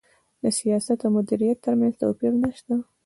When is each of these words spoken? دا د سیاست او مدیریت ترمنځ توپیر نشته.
دا 0.41 0.49
د 0.51 0.55
سیاست 0.59 0.99
او 1.05 1.09
مدیریت 1.17 1.57
ترمنځ 1.65 1.93
توپیر 2.01 2.33
نشته. 2.43 2.75